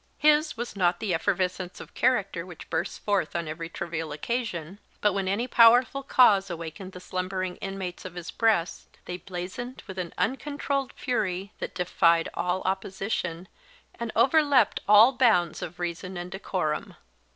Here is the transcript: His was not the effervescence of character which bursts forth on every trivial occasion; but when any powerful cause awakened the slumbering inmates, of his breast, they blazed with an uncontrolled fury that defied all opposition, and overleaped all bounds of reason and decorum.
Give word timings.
His 0.17 0.57
was 0.57 0.75
not 0.75 0.99
the 0.99 1.13
effervescence 1.13 1.79
of 1.79 1.93
character 1.93 2.43
which 2.43 2.71
bursts 2.71 2.97
forth 2.97 3.35
on 3.35 3.47
every 3.47 3.69
trivial 3.69 4.11
occasion; 4.11 4.79
but 4.99 5.13
when 5.13 5.27
any 5.27 5.47
powerful 5.47 6.01
cause 6.01 6.49
awakened 6.49 6.93
the 6.93 6.99
slumbering 6.99 7.57
inmates, 7.57 8.03
of 8.03 8.15
his 8.15 8.31
breast, 8.31 8.97
they 9.05 9.17
blazed 9.17 9.83
with 9.85 9.99
an 9.99 10.11
uncontrolled 10.17 10.93
fury 10.93 11.53
that 11.59 11.75
defied 11.75 12.29
all 12.33 12.63
opposition, 12.63 13.47
and 13.93 14.11
overleaped 14.15 14.79
all 14.87 15.11
bounds 15.13 15.61
of 15.61 15.77
reason 15.77 16.17
and 16.17 16.31
decorum. 16.31 16.95